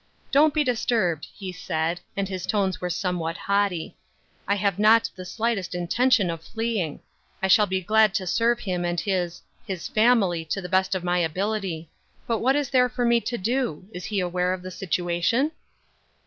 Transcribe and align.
"Don't 0.31 0.51
be 0.51 0.63
disturbed," 0.63 1.27
he 1.31 1.51
said, 1.51 1.99
and 2.17 2.27
his 2.27 2.47
tones 2.47 2.81
were 2.81 2.89
somewhat 2.89 3.37
haughty. 3.37 3.95
"I 4.47 4.55
have 4.55 4.79
not 4.79 5.07
the 5.15 5.21
shghtest 5.21 5.75
intention 5.75 6.31
of 6.31 6.41
fleeing. 6.41 7.01
I 7.43 7.47
shall 7.47 7.67
be 7.67 7.81
glad 7.81 8.15
to 8.15 8.25
serve 8.25 8.61
him 8.61 8.83
and 8.83 8.99
his— 8.99 9.43
his 9.67 9.87
family, 9.87 10.43
to 10.45 10.59
the 10.59 10.67
best 10.69 10.95
of 10.95 11.03
my 11.03 11.19
ability. 11.19 11.87
But 12.25 12.39
what 12.39 12.55
is 12.55 12.71
there 12.71 12.89
for 12.89 13.05
me 13.05 13.21
to 13.21 13.37
do? 13.37 13.85
Is 13.91 14.05
he 14.05 14.19
aware 14.19 14.53
of 14.53 14.63
the 14.63 14.71
situation 14.71 15.51